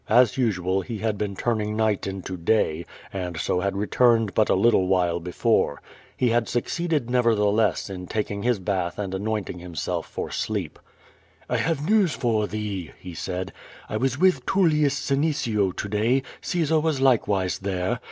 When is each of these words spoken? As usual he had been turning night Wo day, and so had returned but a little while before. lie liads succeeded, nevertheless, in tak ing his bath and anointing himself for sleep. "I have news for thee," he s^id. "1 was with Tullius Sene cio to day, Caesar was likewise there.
As 0.09 0.35
usual 0.35 0.81
he 0.81 0.97
had 0.97 1.15
been 1.15 1.35
turning 1.35 1.75
night 1.77 2.07
Wo 2.07 2.35
day, 2.35 2.87
and 3.13 3.37
so 3.37 3.59
had 3.59 3.77
returned 3.77 4.33
but 4.33 4.49
a 4.49 4.55
little 4.55 4.87
while 4.87 5.19
before. 5.19 5.79
lie 6.19 6.29
liads 6.29 6.47
succeeded, 6.47 7.07
nevertheless, 7.07 7.87
in 7.87 8.07
tak 8.07 8.31
ing 8.31 8.41
his 8.41 8.57
bath 8.57 8.97
and 8.97 9.13
anointing 9.13 9.59
himself 9.59 10.07
for 10.09 10.31
sleep. 10.31 10.79
"I 11.47 11.57
have 11.57 11.87
news 11.87 12.13
for 12.13 12.47
thee," 12.47 12.89
he 12.99 13.11
s^id. 13.13 13.51
"1 13.89 13.99
was 13.99 14.17
with 14.17 14.43
Tullius 14.47 14.95
Sene 14.95 15.33
cio 15.33 15.71
to 15.71 15.87
day, 15.87 16.23
Caesar 16.41 16.79
was 16.79 16.99
likewise 16.99 17.59
there. 17.59 17.99